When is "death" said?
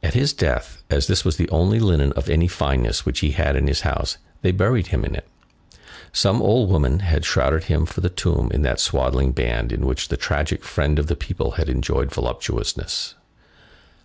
0.32-0.84